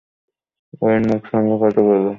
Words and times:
Nguyen, 0.73 1.01
মুখ 1.09 1.21
সামলে 1.29 1.55
কথা 1.61 1.81
বলো। 1.87 2.09